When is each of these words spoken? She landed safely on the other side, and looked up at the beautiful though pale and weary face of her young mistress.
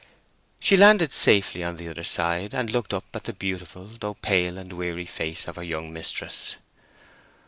She 0.59 0.77
landed 0.77 1.11
safely 1.13 1.63
on 1.63 1.75
the 1.75 1.87
other 1.87 2.03
side, 2.03 2.55
and 2.55 2.71
looked 2.71 2.91
up 2.91 3.03
at 3.13 3.25
the 3.25 3.33
beautiful 3.33 3.91
though 3.99 4.15
pale 4.15 4.57
and 4.57 4.73
weary 4.73 5.05
face 5.05 5.47
of 5.47 5.57
her 5.57 5.63
young 5.63 5.93
mistress. 5.93 6.55